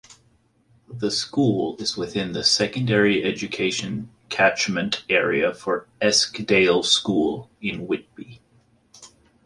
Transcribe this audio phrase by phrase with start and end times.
[0.91, 8.41] The school is within the Secondary Education catchment area for Eskdale School in Whitby.